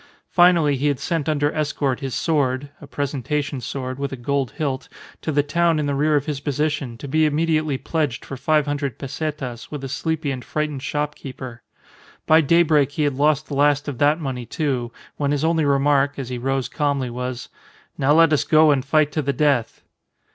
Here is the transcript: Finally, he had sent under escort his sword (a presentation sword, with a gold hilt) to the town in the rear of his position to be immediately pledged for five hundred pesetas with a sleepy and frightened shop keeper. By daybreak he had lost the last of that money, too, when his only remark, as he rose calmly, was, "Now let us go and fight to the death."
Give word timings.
Finally, 0.31 0.77
he 0.77 0.87
had 0.87 0.99
sent 0.99 1.29
under 1.29 1.51
escort 1.51 1.99
his 1.99 2.15
sword 2.15 2.71
(a 2.81 2.87
presentation 2.87 3.61
sword, 3.61 3.99
with 3.99 4.11
a 4.11 4.15
gold 4.15 4.49
hilt) 4.57 4.89
to 5.21 5.31
the 5.31 5.43
town 5.43 5.77
in 5.77 5.85
the 5.85 5.93
rear 5.93 6.15
of 6.15 6.25
his 6.25 6.39
position 6.39 6.97
to 6.97 7.07
be 7.07 7.23
immediately 7.27 7.77
pledged 7.77 8.25
for 8.25 8.35
five 8.35 8.65
hundred 8.65 8.97
pesetas 8.97 9.69
with 9.69 9.83
a 9.83 9.87
sleepy 9.87 10.31
and 10.31 10.43
frightened 10.43 10.81
shop 10.81 11.13
keeper. 11.13 11.61
By 12.25 12.41
daybreak 12.41 12.93
he 12.93 13.03
had 13.03 13.13
lost 13.13 13.45
the 13.47 13.53
last 13.53 13.87
of 13.87 13.99
that 13.99 14.19
money, 14.19 14.47
too, 14.47 14.91
when 15.17 15.29
his 15.29 15.45
only 15.45 15.65
remark, 15.65 16.17
as 16.17 16.29
he 16.29 16.39
rose 16.39 16.67
calmly, 16.67 17.11
was, 17.11 17.49
"Now 17.95 18.11
let 18.13 18.33
us 18.33 18.43
go 18.43 18.71
and 18.71 18.83
fight 18.83 19.11
to 19.11 19.21
the 19.21 19.33
death." 19.33 19.83